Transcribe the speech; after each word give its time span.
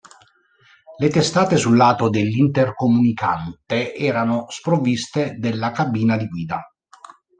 Le 0.97 1.09
testate 1.11 1.57
sul 1.57 1.77
lato 1.77 2.09
dell'intercomunicante 2.09 3.93
erano 3.93 4.47
sprovviste 4.49 5.35
della 5.37 5.69
cabina 5.69 6.17
di 6.17 6.27
guida. 6.27 6.65